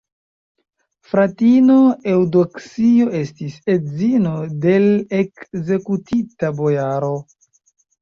Fratino 1.11 1.75
Eŭdoksio 2.13 3.13
estis 3.21 3.61
edzino 3.75 4.35
de 4.67 4.77
l' 4.89 5.23
ekzekutita 5.23 6.55
bojaro. 6.65 7.17